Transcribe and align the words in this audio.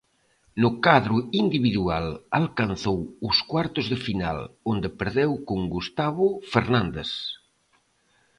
No 0.61 0.69
cadro 0.85 1.17
individual 1.43 2.07
alcanzou 2.39 2.99
os 3.29 3.37
cuartos 3.51 3.85
de 3.91 3.97
final, 4.05 4.39
onde 4.71 4.89
perdeu 4.99 5.31
con 5.47 5.59
Gustavo 5.75 6.25
Fernández. 6.53 7.11